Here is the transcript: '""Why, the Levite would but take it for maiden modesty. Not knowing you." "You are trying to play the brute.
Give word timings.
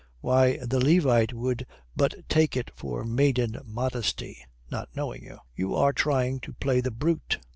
'""Why, 0.19 0.57
the 0.63 0.83
Levite 0.83 1.31
would 1.31 1.67
but 1.95 2.27
take 2.27 2.57
it 2.57 2.71
for 2.75 3.03
maiden 3.05 3.59
modesty. 3.65 4.43
Not 4.71 4.89
knowing 4.95 5.23
you." 5.23 5.37
"You 5.55 5.75
are 5.75 5.93
trying 5.93 6.39
to 6.39 6.53
play 6.53 6.81
the 6.81 6.89
brute. 6.89 7.37